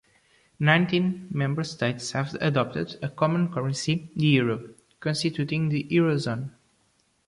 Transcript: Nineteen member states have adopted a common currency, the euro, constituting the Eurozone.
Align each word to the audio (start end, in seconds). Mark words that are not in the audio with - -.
Nineteen 0.59 1.27
member 1.29 1.63
states 1.63 2.13
have 2.13 2.33
adopted 2.41 2.97
a 3.03 3.09
common 3.09 3.53
currency, 3.53 4.09
the 4.15 4.25
euro, 4.25 4.71
constituting 4.99 5.69
the 5.69 5.83
Eurozone. 5.91 6.49